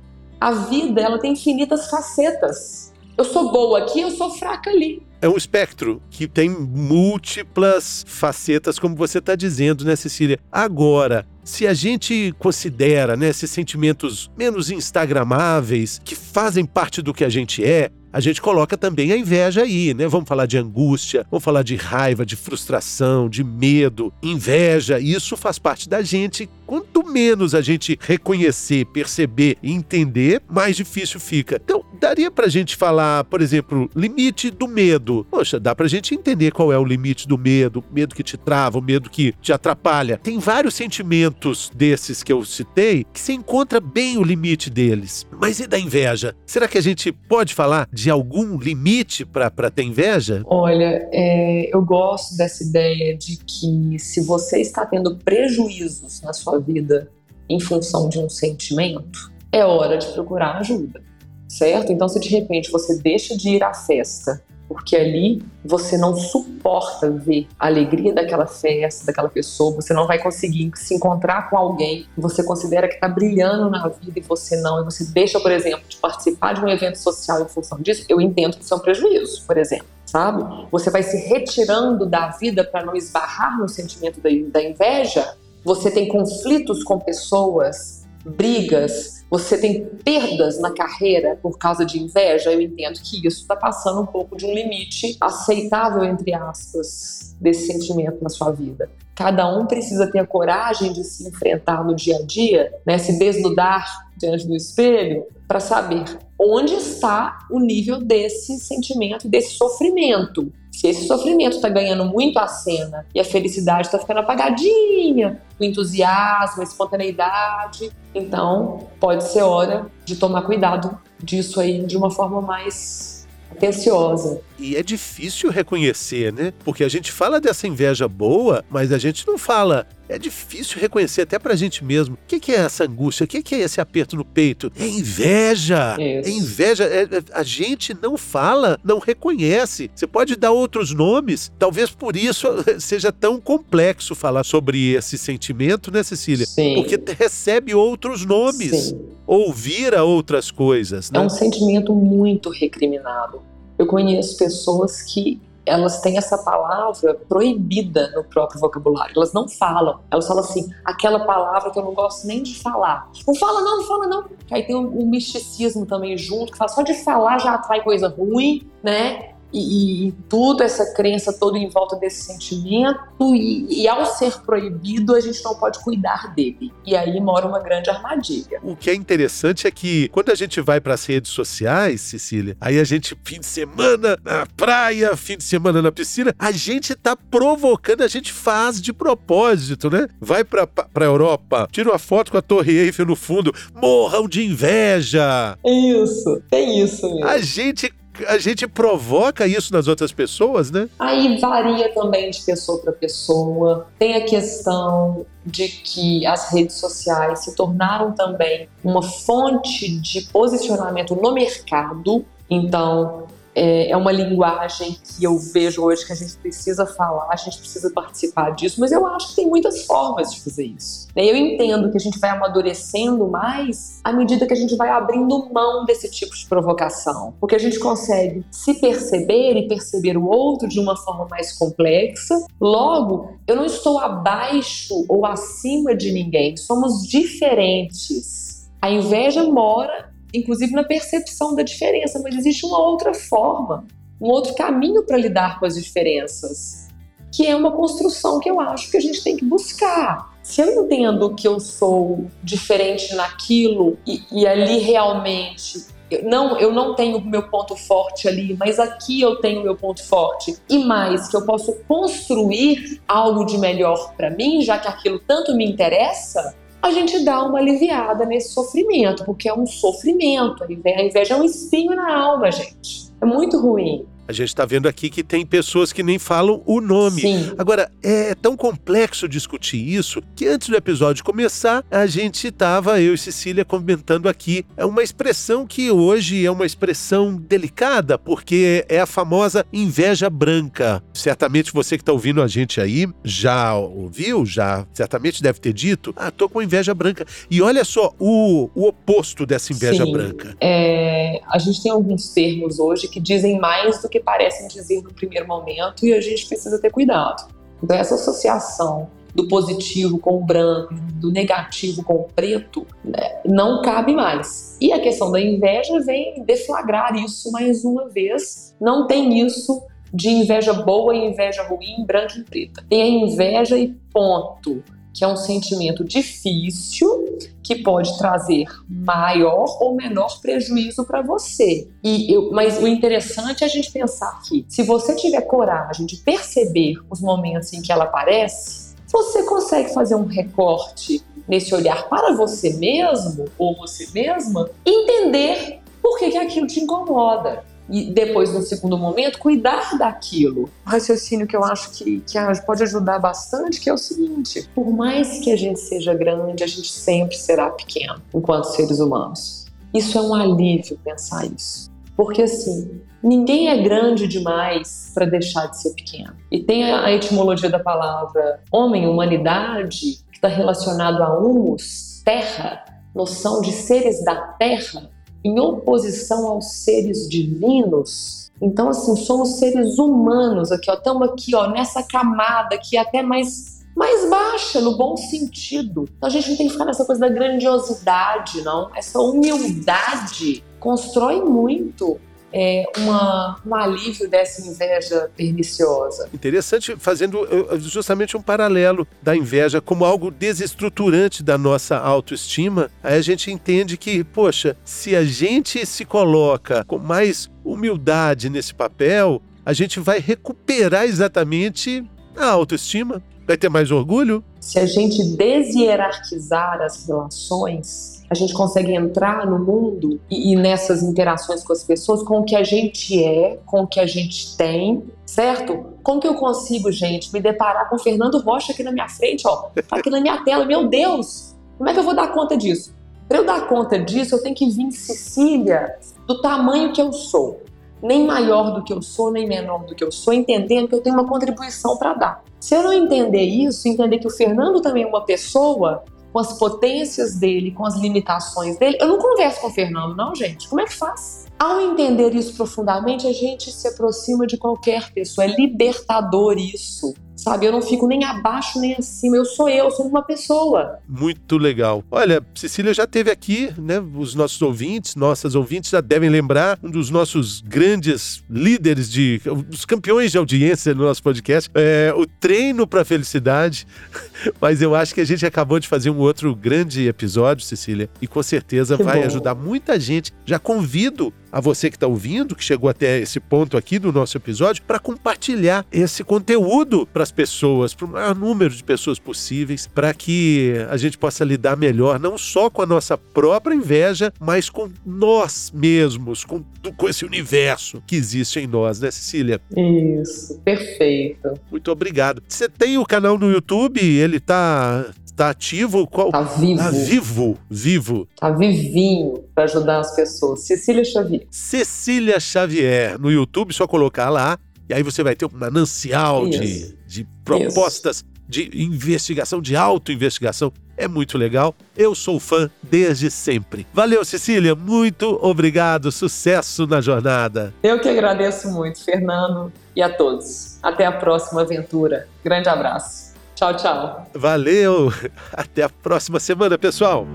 A 0.40 0.50
vida 0.50 1.00
ela 1.00 1.18
tem 1.20 1.32
infinitas 1.32 1.88
facetas. 1.88 2.92
Eu 3.16 3.24
sou 3.24 3.52
boa 3.52 3.78
aqui, 3.78 4.00
eu 4.00 4.10
sou 4.10 4.30
fraca 4.30 4.70
ali. 4.70 5.06
É 5.22 5.28
um 5.28 5.36
espectro 5.36 6.02
que 6.10 6.26
tem 6.26 6.50
múltiplas 6.50 8.04
facetas, 8.08 8.76
como 8.76 8.96
você 8.96 9.18
está 9.18 9.36
dizendo, 9.36 9.84
né, 9.84 9.94
Cecília? 9.94 10.40
Agora, 10.50 11.24
se 11.44 11.64
a 11.64 11.74
gente 11.74 12.34
considera 12.40 13.16
né, 13.16 13.28
esses 13.28 13.50
sentimentos 13.50 14.30
menos 14.36 14.68
instagramáveis, 14.68 16.00
que 16.04 16.16
fazem 16.16 16.66
parte 16.66 17.00
do 17.00 17.14
que 17.14 17.24
a 17.24 17.28
gente 17.28 17.64
é, 17.64 17.90
a 18.14 18.20
gente 18.20 18.40
coloca 18.40 18.78
também 18.78 19.10
a 19.10 19.16
inveja 19.16 19.62
aí, 19.62 19.92
né? 19.92 20.06
Vamos 20.06 20.28
falar 20.28 20.46
de 20.46 20.56
angústia, 20.56 21.26
vamos 21.28 21.42
falar 21.42 21.64
de 21.64 21.74
raiva, 21.74 22.24
de 22.24 22.36
frustração, 22.36 23.28
de 23.28 23.42
medo, 23.42 24.12
inveja. 24.22 25.00
Isso 25.00 25.36
faz 25.36 25.58
parte 25.58 25.88
da 25.88 26.00
gente. 26.00 26.48
Quanto 26.64 27.04
menos 27.04 27.56
a 27.56 27.60
gente 27.60 27.98
reconhecer, 28.00 28.86
perceber 28.86 29.58
e 29.60 29.72
entender, 29.72 30.40
mais 30.48 30.76
difícil 30.76 31.18
fica. 31.18 31.60
Então, 31.62 31.84
daria 32.00 32.30
pra 32.30 32.46
gente 32.46 32.76
falar, 32.76 33.24
por 33.24 33.42
exemplo, 33.42 33.90
limite 33.96 34.48
do 34.48 34.68
medo. 34.68 35.26
Poxa, 35.28 35.58
dá 35.58 35.74
pra 35.74 35.88
gente 35.88 36.14
entender 36.14 36.52
qual 36.52 36.72
é 36.72 36.78
o 36.78 36.84
limite 36.84 37.26
do 37.26 37.36
medo, 37.36 37.82
medo 37.92 38.14
que 38.14 38.22
te 38.22 38.36
trava, 38.36 38.78
o 38.78 38.82
medo 38.82 39.10
que 39.10 39.34
te 39.42 39.52
atrapalha. 39.52 40.20
Tem 40.22 40.38
vários 40.38 40.74
sentimentos 40.74 41.68
desses 41.74 42.22
que 42.22 42.32
eu 42.32 42.44
citei 42.44 43.04
que 43.12 43.18
se 43.18 43.32
encontra 43.32 43.80
bem 43.80 44.16
o 44.16 44.22
limite 44.22 44.70
deles. 44.70 45.26
Mas 45.38 45.58
e 45.58 45.66
da 45.66 45.78
inveja? 45.78 46.36
Será 46.46 46.68
que 46.68 46.78
a 46.78 46.82
gente 46.82 47.10
pode 47.10 47.52
falar 47.52 47.88
de 47.92 48.03
de 48.04 48.10
algum 48.10 48.58
limite 48.58 49.24
para 49.24 49.70
ter 49.70 49.82
inveja? 49.82 50.42
Olha, 50.44 51.08
é, 51.10 51.74
eu 51.74 51.82
gosto 51.82 52.36
dessa 52.36 52.62
ideia 52.62 53.16
de 53.16 53.38
que 53.38 53.98
se 53.98 54.20
você 54.20 54.60
está 54.60 54.84
tendo 54.84 55.16
prejuízos 55.16 56.20
na 56.20 56.34
sua 56.34 56.60
vida 56.60 57.10
em 57.48 57.58
função 57.58 58.06
de 58.10 58.18
um 58.18 58.28
sentimento, 58.28 59.32
é 59.50 59.64
hora 59.64 59.96
de 59.96 60.06
procurar 60.08 60.58
ajuda, 60.58 61.02
certo? 61.48 61.92
Então, 61.92 62.06
se 62.06 62.20
de 62.20 62.28
repente 62.28 62.70
você 62.70 62.98
deixa 62.98 63.34
de 63.38 63.48
ir 63.48 63.64
à 63.64 63.72
festa 63.72 64.44
porque 64.68 64.96
ali 64.96 65.42
você 65.64 65.96
não 65.96 66.16
suporta 66.16 67.10
ver 67.10 67.46
a 67.58 67.66
alegria 67.66 68.12
daquela 68.12 68.46
festa, 68.46 69.06
daquela 69.06 69.28
pessoa, 69.28 69.74
você 69.74 69.92
não 69.92 70.06
vai 70.06 70.18
conseguir 70.18 70.70
se 70.74 70.94
encontrar 70.94 71.50
com 71.50 71.56
alguém 71.56 72.06
que 72.14 72.20
você 72.20 72.42
considera 72.42 72.88
que 72.88 72.94
está 72.94 73.08
brilhando 73.08 73.70
na 73.70 73.88
vida 73.88 74.18
e 74.18 74.22
você 74.22 74.56
não, 74.56 74.80
e 74.80 74.84
você 74.84 75.04
deixa, 75.04 75.38
por 75.40 75.52
exemplo, 75.52 75.84
de 75.88 75.96
participar 75.96 76.54
de 76.54 76.60
um 76.60 76.68
evento 76.68 76.96
social 76.96 77.42
em 77.42 77.48
função 77.48 77.78
disso, 77.80 78.04
eu 78.08 78.20
entendo 78.20 78.56
que 78.56 78.64
isso 78.64 78.74
é 78.74 78.76
um 78.76 78.80
prejuízo, 78.80 79.44
por 79.46 79.56
exemplo. 79.56 79.86
Sabe? 80.06 80.44
Você 80.70 80.90
vai 80.90 81.02
se 81.02 81.16
retirando 81.28 82.06
da 82.06 82.28
vida 82.28 82.62
para 82.62 82.84
não 82.84 82.94
esbarrar 82.94 83.58
no 83.58 83.68
sentimento 83.68 84.20
da 84.20 84.62
inveja. 84.62 85.34
Você 85.64 85.90
tem 85.90 86.06
conflitos 86.06 86.84
com 86.84 87.00
pessoas, 87.00 88.03
brigas, 88.24 89.24
você 89.30 89.58
tem 89.58 89.84
perdas 90.04 90.60
na 90.60 90.72
carreira 90.72 91.36
por 91.42 91.58
causa 91.58 91.84
de 91.84 92.00
inveja, 92.00 92.52
eu 92.52 92.60
entendo 92.60 93.00
que 93.00 93.16
isso 93.26 93.42
está 93.42 93.56
passando 93.56 94.00
um 94.00 94.06
pouco 94.06 94.36
de 94.36 94.46
um 94.46 94.54
limite 94.54 95.16
aceitável, 95.20 96.04
entre 96.04 96.32
aspas, 96.34 97.34
desse 97.40 97.66
sentimento 97.66 98.22
na 98.22 98.28
sua 98.28 98.50
vida. 98.50 98.90
Cada 99.14 99.48
um 99.56 99.66
precisa 99.66 100.10
ter 100.10 100.18
a 100.20 100.26
coragem 100.26 100.92
de 100.92 101.04
se 101.04 101.28
enfrentar 101.28 101.84
no 101.84 101.94
dia 101.94 102.16
a 102.16 102.22
dia, 102.22 102.72
né, 102.86 102.98
se 102.98 103.18
desnudar 103.18 104.08
diante 104.16 104.46
do 104.46 104.56
espelho, 104.56 105.26
para 105.46 105.60
saber 105.60 106.04
onde 106.38 106.74
está 106.74 107.46
o 107.50 107.60
nível 107.60 108.00
desse 108.00 108.58
sentimento, 108.58 109.28
desse 109.28 109.54
sofrimento. 109.54 110.52
Se 110.74 110.88
esse 110.88 111.06
sofrimento 111.06 111.54
está 111.54 111.68
ganhando 111.68 112.04
muito 112.04 112.36
a 112.36 112.48
cena 112.48 113.06
e 113.14 113.20
a 113.20 113.24
felicidade 113.24 113.86
está 113.86 113.96
ficando 113.96 114.18
apagadinha, 114.18 115.40
o 115.58 115.62
entusiasmo, 115.62 116.60
a 116.60 116.64
espontaneidade, 116.64 117.92
então 118.12 118.88
pode 118.98 119.22
ser 119.22 119.42
hora 119.42 119.86
de 120.04 120.16
tomar 120.16 120.42
cuidado 120.42 120.98
disso 121.22 121.60
aí 121.60 121.86
de 121.86 121.96
uma 121.96 122.10
forma 122.10 122.40
mais 122.42 123.24
atenciosa. 123.52 124.40
E 124.58 124.74
é 124.74 124.82
difícil 124.82 125.48
reconhecer, 125.48 126.32
né? 126.32 126.52
Porque 126.64 126.82
a 126.82 126.88
gente 126.88 127.12
fala 127.12 127.40
dessa 127.40 127.68
inveja 127.68 128.08
boa, 128.08 128.64
mas 128.68 128.90
a 128.90 128.98
gente 128.98 129.24
não 129.28 129.38
fala. 129.38 129.86
É 130.08 130.18
difícil 130.18 130.80
reconhecer 130.80 131.22
até 131.22 131.38
pra 131.38 131.54
gente 131.54 131.84
mesmo. 131.84 132.14
O 132.14 132.18
que, 132.26 132.38
que 132.38 132.52
é 132.52 132.56
essa 132.56 132.84
angústia? 132.84 133.24
O 133.24 133.26
que, 133.26 133.42
que 133.42 133.54
é 133.54 133.60
esse 133.60 133.80
aperto 133.80 134.16
no 134.16 134.24
peito? 134.24 134.70
É 134.78 134.86
inveja! 134.86 135.96
Isso. 135.98 136.28
É 136.28 136.30
inveja. 136.30 136.84
É, 136.84 137.02
é, 137.02 137.08
a 137.32 137.42
gente 137.42 137.96
não 138.00 138.16
fala, 138.18 138.78
não 138.84 138.98
reconhece. 138.98 139.90
Você 139.94 140.06
pode 140.06 140.36
dar 140.36 140.52
outros 140.52 140.92
nomes. 140.92 141.50
Talvez 141.58 141.90
por 141.90 142.16
isso 142.16 142.48
seja 142.78 143.10
tão 143.10 143.40
complexo 143.40 144.14
falar 144.14 144.44
sobre 144.44 144.92
esse 144.92 145.16
sentimento, 145.16 145.90
né, 145.90 146.02
Cecília? 146.02 146.46
Sim. 146.46 146.74
Porque 146.74 147.00
recebe 147.18 147.74
outros 147.74 148.24
nomes. 148.24 148.88
Sim. 148.88 149.00
Ouvir 149.26 149.94
a 149.94 150.04
outras 150.04 150.50
coisas, 150.50 151.10
né? 151.10 151.18
É 151.18 151.22
um 151.22 151.30
sentimento 151.30 151.94
muito 151.94 152.50
recriminado. 152.50 153.40
Eu 153.78 153.86
conheço 153.86 154.36
pessoas 154.36 155.02
que 155.02 155.40
elas 155.66 156.00
têm 156.00 156.16
essa 156.16 156.38
palavra 156.38 157.14
proibida 157.28 158.10
no 158.14 158.24
próprio 158.24 158.60
vocabulário. 158.60 159.14
Elas 159.16 159.32
não 159.32 159.48
falam. 159.48 160.00
Elas 160.10 160.26
falam 160.26 160.42
assim, 160.42 160.70
aquela 160.84 161.24
palavra 161.24 161.70
que 161.70 161.78
eu 161.78 161.84
não 161.84 161.94
gosto 161.94 162.26
nem 162.26 162.42
de 162.42 162.58
falar. 162.60 163.10
Não 163.26 163.34
fala 163.34 163.60
não, 163.62 163.78
não 163.78 163.84
fala 163.84 164.06
não. 164.06 164.24
Aí 164.50 164.62
tem 164.62 164.76
um 164.76 165.06
misticismo 165.06 165.86
também 165.86 166.16
junto, 166.16 166.52
que 166.52 166.58
fala 166.58 166.68
só 166.68 166.82
de 166.82 166.94
falar 166.94 167.38
já 167.38 167.54
atrai 167.54 167.82
coisa 167.82 168.08
ruim, 168.08 168.68
né? 168.82 169.33
E, 169.54 170.08
e, 170.08 170.12
tudo, 170.28 170.64
essa 170.64 170.92
crença 170.92 171.32
toda 171.32 171.56
em 171.56 171.68
volta 171.68 171.94
desse 171.94 172.24
sentimento, 172.24 172.98
e, 173.20 173.82
e, 173.82 173.88
ao 173.88 174.04
ser 174.04 174.40
proibido, 174.40 175.14
a 175.14 175.20
gente 175.20 175.42
não 175.44 175.54
pode 175.54 175.78
cuidar 175.78 176.34
dele. 176.34 176.72
E 176.84 176.96
aí 176.96 177.20
mora 177.20 177.46
uma 177.46 177.60
grande 177.60 177.88
armadilha. 177.88 178.58
O 178.64 178.74
que 178.74 178.90
é 178.90 178.94
interessante 178.94 179.68
é 179.68 179.70
que 179.70 180.08
quando 180.08 180.30
a 180.30 180.34
gente 180.34 180.60
vai 180.60 180.80
para 180.80 180.94
as 180.94 181.06
redes 181.06 181.30
sociais, 181.30 182.00
Cecília, 182.00 182.56
aí 182.60 182.80
a 182.80 182.84
gente, 182.84 183.16
fim 183.22 183.38
de 183.38 183.46
semana 183.46 184.18
na 184.24 184.44
praia, 184.56 185.16
fim 185.16 185.36
de 185.36 185.44
semana 185.44 185.80
na 185.80 185.92
piscina, 185.92 186.34
a 186.36 186.50
gente 186.50 186.92
tá 186.96 187.16
provocando, 187.16 188.02
a 188.02 188.08
gente 188.08 188.32
faz 188.32 188.82
de 188.82 188.92
propósito, 188.92 189.88
né? 189.88 190.08
Vai 190.20 190.42
pra, 190.42 190.66
pra 190.66 191.04
Europa, 191.04 191.68
tira 191.70 191.90
uma 191.90 191.98
foto 191.98 192.32
com 192.32 192.38
a 192.38 192.42
Torre 192.42 192.76
Eiffel 192.76 193.06
no 193.06 193.14
fundo, 193.14 193.54
morram 193.72 194.26
de 194.26 194.44
inveja. 194.44 195.56
Isso, 195.64 196.42
tem 196.50 196.82
isso 196.82 197.06
mesmo. 197.06 197.28
A 197.28 197.38
gente 197.38 197.92
a 198.26 198.38
gente 198.38 198.66
provoca 198.66 199.46
isso 199.46 199.72
nas 199.72 199.88
outras 199.88 200.12
pessoas, 200.12 200.70
né? 200.70 200.88
Aí 200.98 201.38
varia 201.38 201.92
também 201.92 202.30
de 202.30 202.42
pessoa 202.42 202.78
para 202.80 202.92
pessoa. 202.92 203.86
Tem 203.98 204.14
a 204.14 204.24
questão 204.24 205.26
de 205.44 205.68
que 205.68 206.24
as 206.26 206.52
redes 206.52 206.76
sociais 206.76 207.44
se 207.44 207.54
tornaram 207.54 208.12
também 208.12 208.68
uma 208.82 209.02
fonte 209.02 209.88
de 210.00 210.22
posicionamento 210.22 211.14
no 211.16 211.32
mercado. 211.32 212.24
Então, 212.48 213.26
é, 213.54 213.90
é 213.90 213.96
uma 213.96 214.10
linguagem 214.10 214.98
que 215.02 215.24
eu 215.24 215.38
vejo 215.38 215.82
hoje 215.82 216.04
que 216.06 216.12
a 216.12 216.16
gente 216.16 216.36
precisa 216.36 216.86
falar, 216.86 217.28
a 217.30 217.36
gente 217.36 217.58
precisa 217.58 217.90
participar 217.90 218.50
disso, 218.50 218.80
mas 218.80 218.90
eu 218.92 219.06
acho 219.06 219.30
que 219.30 219.36
tem 219.36 219.46
muitas 219.46 219.86
formas 219.86 220.32
de 220.32 220.40
fazer 220.40 220.66
isso. 220.66 221.08
Eu 221.14 221.36
entendo 221.36 221.90
que 221.90 221.96
a 221.96 222.00
gente 222.00 222.18
vai 222.18 222.30
amadurecendo 222.30 223.28
mais 223.28 224.00
à 224.02 224.12
medida 224.12 224.46
que 224.46 224.52
a 224.52 224.56
gente 224.56 224.76
vai 224.76 224.88
abrindo 224.88 225.50
mão 225.52 225.84
desse 225.84 226.10
tipo 226.10 226.34
de 226.34 226.46
provocação, 226.46 227.34
porque 227.40 227.54
a 227.54 227.58
gente 227.58 227.78
consegue 227.78 228.44
se 228.50 228.74
perceber 228.74 229.56
e 229.56 229.68
perceber 229.68 230.16
o 230.16 230.26
outro 230.26 230.68
de 230.68 230.80
uma 230.80 230.96
forma 230.96 231.26
mais 231.30 231.52
complexa. 231.52 232.34
Logo, 232.60 233.38
eu 233.46 233.56
não 233.56 233.64
estou 233.64 233.98
abaixo 233.98 235.04
ou 235.08 235.24
acima 235.24 235.94
de 235.94 236.10
ninguém, 236.12 236.56
somos 236.56 237.06
diferentes. 237.06 238.68
A 238.82 238.90
inveja 238.90 239.44
mora 239.44 240.13
inclusive 240.34 240.72
na 240.72 240.84
percepção 240.84 241.54
da 241.54 241.62
diferença, 241.62 242.20
mas 242.22 242.36
existe 242.36 242.66
uma 242.66 242.78
outra 242.78 243.14
forma, 243.14 243.86
um 244.20 244.28
outro 244.28 244.54
caminho 244.54 245.04
para 245.04 245.16
lidar 245.16 245.58
com 245.58 245.66
as 245.66 245.74
diferenças, 245.74 246.88
que 247.32 247.46
é 247.46 247.54
uma 247.54 247.72
construção 247.72 248.38
que 248.38 248.48
eu 248.48 248.60
acho 248.60 248.90
que 248.90 248.96
a 248.96 249.00
gente 249.00 249.22
tem 249.22 249.36
que 249.36 249.44
buscar. 249.44 250.32
Se 250.42 250.60
eu 250.60 250.84
entendo 250.84 251.34
que 251.34 251.48
eu 251.48 251.58
sou 251.58 252.26
diferente 252.42 253.14
naquilo 253.14 253.98
e, 254.06 254.22
e 254.30 254.46
ali 254.46 254.78
realmente 254.78 255.94
não, 256.22 256.58
eu 256.58 256.72
não 256.72 256.94
tenho 256.94 257.20
meu 257.20 257.48
ponto 257.48 257.74
forte 257.76 258.28
ali, 258.28 258.56
mas 258.58 258.78
aqui 258.78 259.20
eu 259.20 259.36
tenho 259.36 259.62
meu 259.62 259.76
ponto 259.76 260.04
forte. 260.04 260.56
E 260.68 260.78
mais, 260.78 261.28
que 261.28 261.36
eu 261.36 261.44
posso 261.44 261.74
construir 261.88 263.00
algo 263.08 263.44
de 263.44 263.58
melhor 263.58 264.14
para 264.14 264.30
mim, 264.30 264.62
já 264.62 264.78
que 264.78 264.86
aquilo 264.86 265.18
tanto 265.18 265.54
me 265.54 265.64
interessa, 265.66 266.54
a 266.84 266.90
gente 266.90 267.24
dá 267.24 267.42
uma 267.42 267.60
aliviada 267.60 268.26
nesse 268.26 268.52
sofrimento, 268.52 269.24
porque 269.24 269.48
é 269.48 269.54
um 269.54 269.66
sofrimento. 269.66 270.62
A 270.64 271.02
inveja 271.02 271.32
é 271.32 271.36
um 271.38 271.42
espinho 271.42 271.96
na 271.96 272.14
alma, 272.14 272.52
gente. 272.52 273.10
É 273.22 273.24
muito 273.24 273.58
ruim. 273.58 274.04
A 274.26 274.32
gente 274.32 274.48
está 274.48 274.64
vendo 274.64 274.88
aqui 274.88 275.10
que 275.10 275.22
tem 275.22 275.44
pessoas 275.44 275.92
que 275.92 276.02
nem 276.02 276.18
falam 276.18 276.62
o 276.64 276.80
nome. 276.80 277.20
Sim. 277.20 277.52
Agora, 277.58 277.90
é 278.02 278.34
tão 278.34 278.56
complexo 278.56 279.28
discutir 279.28 279.76
isso 279.76 280.22
que 280.34 280.46
antes 280.46 280.68
do 280.68 280.76
episódio 280.76 281.22
começar, 281.22 281.84
a 281.90 282.06
gente 282.06 282.48
estava, 282.48 283.00
eu 283.00 283.14
e 283.14 283.18
Cecília, 283.18 283.64
comentando 283.64 284.28
aqui. 284.28 284.64
É 284.76 284.84
uma 284.84 285.02
expressão 285.02 285.66
que 285.66 285.90
hoje 285.90 286.44
é 286.44 286.50
uma 286.50 286.64
expressão 286.64 287.36
delicada, 287.36 288.18
porque 288.18 288.84
é 288.88 289.00
a 289.00 289.06
famosa 289.06 289.66
inveja 289.72 290.30
branca. 290.30 291.02
Certamente 291.12 291.72
você 291.72 291.96
que 291.96 292.02
está 292.02 292.12
ouvindo 292.12 292.40
a 292.40 292.46
gente 292.46 292.80
aí 292.80 293.06
já 293.22 293.74
ouviu, 293.74 294.46
já 294.46 294.86
certamente 294.92 295.42
deve 295.42 295.60
ter 295.60 295.72
dito: 295.72 296.14
ah, 296.16 296.30
tô 296.30 296.48
com 296.48 296.62
inveja 296.62 296.94
branca. 296.94 297.26
E 297.50 297.60
olha 297.60 297.84
só 297.84 298.12
o, 298.18 298.70
o 298.74 298.88
oposto 298.88 299.44
dessa 299.44 299.72
inveja 299.72 300.04
Sim. 300.04 300.12
branca. 300.12 300.56
É, 300.60 301.40
a 301.50 301.58
gente 301.58 301.82
tem 301.82 301.92
alguns 301.92 302.28
termos 302.30 302.78
hoje 302.78 303.06
que 303.08 303.20
dizem 303.20 303.58
mais 303.58 304.00
do 304.00 304.08
que 304.14 304.20
parecem 304.20 304.68
dizer 304.68 305.02
no 305.02 305.12
primeiro 305.12 305.48
momento 305.48 306.06
e 306.06 306.14
a 306.14 306.20
gente 306.20 306.46
precisa 306.46 306.80
ter 306.80 306.90
cuidado. 306.90 307.48
Então, 307.82 307.96
essa 307.96 308.14
associação 308.14 309.10
do 309.34 309.48
positivo 309.48 310.20
com 310.20 310.36
o 310.36 310.44
branco, 310.44 310.94
do 311.16 311.32
negativo 311.32 312.04
com 312.04 312.14
o 312.14 312.22
preto, 312.22 312.86
né, 313.04 313.40
não 313.44 313.82
cabe 313.82 314.14
mais. 314.14 314.78
E 314.80 314.92
a 314.92 315.00
questão 315.00 315.32
da 315.32 315.40
inveja 315.40 315.98
vem 315.98 316.44
deflagrar 316.44 317.16
isso 317.16 317.50
mais 317.50 317.84
uma 317.84 318.08
vez. 318.08 318.76
Não 318.80 319.08
tem 319.08 319.44
isso 319.44 319.82
de 320.12 320.28
inveja 320.28 320.72
boa 320.72 321.12
e 321.12 321.26
inveja 321.26 321.64
ruim, 321.64 322.04
branca 322.06 322.38
e 322.38 322.44
preta. 322.44 322.86
Tem 322.88 323.02
a 323.02 323.26
inveja 323.26 323.76
e 323.76 323.88
ponto 324.12 324.80
que 325.12 325.24
é 325.24 325.28
um 325.28 325.36
sentimento 325.36 326.04
difícil 326.04 327.36
que 327.64 327.76
pode 327.76 328.16
trazer 328.18 328.66
maior 328.86 329.78
ou 329.80 329.96
menor 329.96 330.40
prejuízo 330.40 331.04
para 331.04 331.22
você. 331.22 331.88
E 332.02 332.32
eu, 332.32 332.52
mas 332.52 332.80
o 332.80 332.86
interessante 332.86 333.64
é 333.64 333.66
a 333.66 333.70
gente 333.70 333.90
pensar 333.90 334.42
que 334.42 334.66
se 334.68 334.82
você 334.82 335.16
tiver 335.16 335.40
coragem 335.40 336.04
de 336.04 336.18
perceber 336.18 336.96
os 337.10 337.20
momentos 337.22 337.72
em 337.72 337.80
que 337.80 337.90
ela 337.90 338.04
aparece, 338.04 338.94
você 339.10 339.44
consegue 339.44 339.94
fazer 339.94 340.14
um 340.14 340.26
recorte 340.26 341.24
nesse 341.48 341.74
olhar 341.74 342.08
para 342.08 342.34
você 342.34 342.74
mesmo 342.74 343.46
ou 343.56 343.74
você 343.76 344.08
mesma, 344.12 344.68
entender 344.84 345.80
por 346.02 346.18
que, 346.18 346.30
que 346.30 346.38
aquilo 346.38 346.66
te 346.66 346.80
incomoda 346.80 347.64
e 347.88 348.10
depois, 348.10 348.52
no 348.52 348.62
segundo 348.62 348.96
momento, 348.96 349.38
cuidar 349.38 349.98
daquilo. 349.98 350.70
O 350.86 350.90
raciocínio 350.90 351.46
que 351.46 351.56
eu 351.56 351.62
acho 351.62 351.90
que, 351.90 352.20
que 352.20 352.38
pode 352.64 352.82
ajudar 352.82 353.18
bastante, 353.18 353.80
que 353.80 353.90
é 353.90 353.92
o 353.92 353.98
seguinte: 353.98 354.68
por 354.74 354.90
mais 354.90 355.40
que 355.40 355.52
a 355.52 355.56
gente 355.56 355.78
seja 355.78 356.14
grande, 356.14 356.64
a 356.64 356.66
gente 356.66 356.90
sempre 356.90 357.36
será 357.36 357.70
pequeno 357.70 358.22
enquanto 358.34 358.64
seres 358.64 359.00
humanos. 359.00 359.66
Isso 359.92 360.18
é 360.18 360.20
um 360.20 360.34
alívio 360.34 360.98
pensar 361.04 361.46
isso. 361.46 361.90
Porque 362.16 362.42
assim, 362.42 363.00
ninguém 363.22 363.68
é 363.68 363.82
grande 363.82 364.26
demais 364.26 365.10
para 365.14 365.26
deixar 365.26 365.66
de 365.66 365.80
ser 365.80 365.94
pequeno. 365.94 366.32
E 366.50 366.62
tem 366.62 366.84
a 366.92 367.10
etimologia 367.12 367.68
da 367.68 367.78
palavra 367.78 368.60
homem, 368.72 369.06
humanidade, 369.06 370.24
que 370.30 370.36
está 370.36 370.48
relacionado 370.48 371.22
a 371.22 371.38
humus, 371.38 372.22
terra, 372.24 372.84
noção 373.14 373.60
de 373.60 373.72
seres 373.72 374.24
da 374.24 374.34
terra, 374.34 375.10
em 375.44 375.60
oposição 375.60 376.46
aos 376.48 376.72
seres 376.72 377.28
divinos. 377.28 378.50
Então, 378.60 378.88
assim, 378.88 379.14
somos 379.16 379.58
seres 379.58 379.98
humanos 379.98 380.72
aqui, 380.72 380.90
ó. 380.90 380.94
Estamos 380.94 381.28
aqui, 381.28 381.54
ó, 381.54 381.68
nessa 381.68 382.02
camada 382.02 382.78
que 382.78 382.96
é 382.96 383.00
até 383.00 383.22
mais 383.22 383.74
mais 383.94 384.28
baixa, 384.28 384.80
no 384.80 384.96
bom 384.96 385.16
sentido. 385.16 386.08
Então 386.16 386.26
a 386.26 386.30
gente 386.32 386.50
não 386.50 386.56
tem 386.56 386.66
que 386.66 386.72
ficar 386.72 386.84
nessa 386.84 387.04
coisa 387.04 387.20
da 387.20 387.28
grandiosidade, 387.28 388.60
não. 388.62 388.90
Essa 388.94 389.20
humildade 389.20 390.64
constrói 390.80 391.40
muito 391.40 392.18
é, 392.56 392.84
uma, 392.98 393.60
um 393.66 393.74
alívio 393.74 394.30
dessa 394.30 394.64
inveja 394.66 395.28
perniciosa. 395.36 396.28
Interessante, 396.32 396.94
fazendo 396.96 397.46
justamente 397.80 398.36
um 398.36 398.42
paralelo 398.42 399.06
da 399.20 399.34
inveja 399.34 399.80
como 399.80 400.04
algo 400.04 400.30
desestruturante 400.30 401.42
da 401.42 401.58
nossa 401.58 401.98
autoestima, 401.98 402.90
aí 403.02 403.18
a 403.18 403.22
gente 403.22 403.50
entende 403.50 403.96
que, 403.96 404.22
poxa, 404.22 404.76
se 404.84 405.16
a 405.16 405.24
gente 405.24 405.84
se 405.84 406.04
coloca 406.04 406.84
com 406.84 406.96
mais 406.96 407.50
humildade 407.64 408.48
nesse 408.48 408.72
papel, 408.72 409.42
a 409.66 409.72
gente 409.72 409.98
vai 409.98 410.20
recuperar 410.20 411.04
exatamente 411.04 412.04
a 412.36 412.46
autoestima, 412.46 413.20
vai 413.46 413.56
ter 413.56 413.68
mais 413.68 413.90
orgulho. 413.90 414.42
Se 414.60 414.78
a 414.78 414.86
gente 414.86 415.22
deshierarquizar 415.36 416.80
as 416.80 417.06
relações, 417.06 418.22
a 418.30 418.34
gente 418.34 418.54
consegue 418.54 418.94
entrar 418.94 419.46
no 419.46 419.58
mundo 419.58 420.20
e, 420.30 420.52
e, 420.52 420.56
nessas 420.56 421.02
interações 421.02 421.62
com 421.62 421.72
as 421.72 421.84
pessoas 421.84 422.22
com 422.22 422.40
o 422.40 422.44
que 422.44 422.56
a 422.56 422.62
gente 422.62 423.22
é, 423.22 423.58
com 423.66 423.82
o 423.82 423.86
que 423.86 424.00
a 424.00 424.06
gente 424.06 424.56
tem, 424.56 425.04
certo? 425.26 425.84
Como 426.02 426.20
que 426.20 426.26
eu 426.26 426.34
consigo, 426.34 426.90
gente, 426.90 427.32
me 427.32 427.40
deparar 427.40 427.88
com 427.88 427.96
o 427.96 427.98
Fernando 427.98 428.38
Rocha 428.40 428.72
aqui 428.72 428.82
na 428.82 428.92
minha 428.92 429.08
frente, 429.08 429.46
ó, 429.46 429.68
tá 429.88 429.96
aqui 429.96 430.10
na 430.10 430.20
minha 430.20 430.42
tela, 430.42 430.64
meu 430.64 430.88
Deus, 430.88 431.54
como 431.76 431.88
é 431.88 431.92
que 431.92 431.98
eu 431.98 432.04
vou 432.04 432.14
dar 432.14 432.28
conta 432.32 432.56
disso? 432.56 432.94
Para 433.28 433.38
eu 433.38 433.44
dar 433.44 433.66
conta 433.66 433.98
disso, 433.98 434.34
eu 434.34 434.42
tenho 434.42 434.54
que 434.54 434.68
vir 434.68 434.90
Cecília 434.92 435.96
do 436.26 436.40
tamanho 436.40 436.92
que 436.92 437.00
eu 437.00 437.12
sou, 437.12 437.62
nem 438.04 438.26
maior 438.26 438.72
do 438.72 438.84
que 438.84 438.92
eu 438.92 439.00
sou, 439.00 439.32
nem 439.32 439.48
menor 439.48 439.84
do 439.86 439.94
que 439.94 440.04
eu 440.04 440.12
sou, 440.12 440.34
entendendo 440.34 440.88
que 440.88 440.94
eu 440.94 441.00
tenho 441.00 441.16
uma 441.16 441.26
contribuição 441.26 441.96
para 441.96 442.12
dar. 442.14 442.44
Se 442.60 442.74
eu 442.74 442.82
não 442.82 442.92
entender 442.92 443.42
isso, 443.42 443.88
entender 443.88 444.18
que 444.18 444.26
o 444.26 444.30
Fernando 444.30 444.80
também 444.80 445.04
é 445.04 445.06
uma 445.06 445.24
pessoa 445.24 446.04
com 446.32 446.38
as 446.38 446.58
potências 446.58 447.36
dele, 447.36 447.70
com 447.70 447.86
as 447.86 447.94
limitações 447.96 448.76
dele, 448.76 448.98
eu 449.00 449.06
não 449.06 449.18
converso 449.18 449.60
com 449.60 449.68
o 449.68 449.70
Fernando, 449.70 450.16
não, 450.16 450.34
gente. 450.34 450.68
Como 450.68 450.80
é 450.80 450.84
que 450.84 450.92
faz? 450.92 451.46
Ao 451.58 451.80
entender 451.80 452.34
isso 452.34 452.54
profundamente, 452.54 453.26
a 453.26 453.32
gente 453.32 453.70
se 453.70 453.88
aproxima 453.88 454.46
de 454.46 454.56
qualquer 454.56 455.12
pessoa. 455.12 455.44
É 455.44 455.48
libertador 455.48 456.58
isso 456.58 457.14
sabe? 457.44 457.66
Eu 457.66 457.72
não 457.72 457.82
fico 457.82 458.06
nem 458.06 458.24
abaixo 458.24 458.80
nem 458.80 458.94
acima, 458.94 459.36
eu 459.36 459.44
sou 459.44 459.68
eu, 459.68 459.90
sou 459.90 460.06
uma 460.06 460.22
pessoa. 460.22 460.98
Muito 461.06 461.58
legal. 461.58 462.02
Olha, 462.10 462.44
Cecília 462.54 462.94
já 462.94 463.06
teve 463.06 463.30
aqui, 463.30 463.70
né? 463.76 464.02
Os 464.16 464.34
nossos 464.34 464.60
ouvintes, 464.62 465.14
nossas 465.14 465.54
ouvintes 465.54 465.90
já 465.90 466.00
devem 466.00 466.30
lembrar 466.30 466.78
um 466.82 466.90
dos 466.90 467.10
nossos 467.10 467.60
grandes 467.60 468.42
líderes 468.48 469.10
de, 469.10 469.42
os 469.70 469.84
campeões 469.84 470.32
de 470.32 470.38
audiência 470.38 470.94
no 470.94 471.04
nosso 471.04 471.22
podcast, 471.22 471.70
é 471.74 472.12
o 472.16 472.26
treino 472.26 472.86
para 472.86 473.04
felicidade. 473.04 473.86
Mas 474.58 474.80
eu 474.80 474.94
acho 474.94 475.14
que 475.14 475.20
a 475.20 475.26
gente 475.26 475.44
acabou 475.44 475.78
de 475.78 475.86
fazer 475.86 476.08
um 476.08 476.18
outro 476.18 476.54
grande 476.54 477.06
episódio, 477.06 477.64
Cecília, 477.64 478.08
e 478.22 478.26
com 478.26 478.42
certeza 478.42 478.96
que 478.96 479.02
vai 479.02 479.20
bom. 479.20 479.26
ajudar 479.26 479.54
muita 479.54 480.00
gente. 480.00 480.32
Já 480.46 480.58
convido 480.58 481.32
a 481.54 481.60
você 481.60 481.88
que 481.88 481.96
está 481.96 482.08
ouvindo, 482.08 482.56
que 482.56 482.64
chegou 482.64 482.90
até 482.90 483.20
esse 483.20 483.38
ponto 483.38 483.76
aqui 483.76 483.96
do 483.96 484.12
nosso 484.12 484.36
episódio, 484.36 484.82
para 484.82 484.98
compartilhar 484.98 485.86
esse 485.92 486.24
conteúdo 486.24 487.06
para 487.06 487.22
as 487.22 487.30
pessoas, 487.30 487.94
para 487.94 488.06
o 488.06 488.08
maior 488.08 488.34
número 488.34 488.74
de 488.74 488.82
pessoas 488.82 489.20
possíveis, 489.20 489.86
para 489.86 490.12
que 490.12 490.74
a 490.90 490.96
gente 490.96 491.16
possa 491.16 491.44
lidar 491.44 491.76
melhor, 491.76 492.18
não 492.18 492.36
só 492.36 492.68
com 492.68 492.82
a 492.82 492.86
nossa 492.86 493.16
própria 493.16 493.72
inveja, 493.72 494.32
mas 494.40 494.68
com 494.68 494.90
nós 495.06 495.72
mesmos, 495.72 496.44
com, 496.44 496.64
com 496.96 497.08
esse 497.08 497.24
universo 497.24 498.02
que 498.04 498.16
existe 498.16 498.58
em 498.58 498.66
nós, 498.66 498.98
né, 498.98 499.12
Cecília? 499.12 499.60
Isso, 499.76 500.60
perfeito. 500.64 501.54
Muito 501.70 501.88
obrigado. 501.92 502.42
Você 502.48 502.68
tem 502.68 502.98
o 502.98 503.06
canal 503.06 503.38
no 503.38 503.48
YouTube, 503.48 504.00
ele 504.00 504.38
está 504.38 505.06
Tá 505.36 505.50
ativo? 505.50 506.06
Qual? 506.06 506.30
Tá 506.30 506.42
vivo. 506.42 506.78
Tá 506.78 506.90
vivo, 506.90 507.58
vivo. 507.68 508.28
Tá 508.38 508.50
vivinho 508.50 509.44
para 509.54 509.64
ajudar 509.64 509.98
as 510.00 510.14
pessoas. 510.14 510.60
Cecília 510.60 511.04
Xavier. 511.04 511.46
Cecília 511.50 512.38
Xavier. 512.38 513.18
No 513.18 513.30
YouTube, 513.30 513.72
só 513.72 513.86
colocar 513.86 514.30
lá. 514.30 514.58
E 514.88 514.94
aí 514.94 515.02
você 515.02 515.22
vai 515.22 515.34
ter 515.34 515.46
um 515.46 515.50
manancial 515.52 516.46
de, 516.48 516.94
de 517.06 517.26
propostas 517.44 518.18
Isso. 518.18 518.26
de 518.48 518.70
investigação, 518.82 519.60
de 519.60 519.74
auto-investigação. 519.74 520.72
É 520.96 521.08
muito 521.08 521.36
legal. 521.36 521.74
Eu 521.96 522.14
sou 522.14 522.38
fã 522.38 522.70
desde 522.80 523.28
sempre. 523.28 523.84
Valeu, 523.92 524.24
Cecília. 524.24 524.76
Muito 524.76 525.38
obrigado. 525.42 526.12
Sucesso 526.12 526.86
na 526.86 527.00
jornada. 527.00 527.74
Eu 527.82 527.98
que 527.98 528.08
agradeço 528.08 528.70
muito, 528.70 529.02
Fernando, 529.04 529.72
e 529.96 530.02
a 530.02 530.08
todos. 530.08 530.78
Até 530.80 531.04
a 531.06 531.12
próxima 531.12 531.62
aventura. 531.62 532.28
Grande 532.44 532.68
abraço. 532.68 533.33
Tchau, 533.64 533.76
tchau. 533.76 534.26
Valeu. 534.34 535.12
Até 535.52 535.82
a 535.84 535.88
próxima 535.88 536.38
semana, 536.38 536.76
pessoal. 536.76 537.26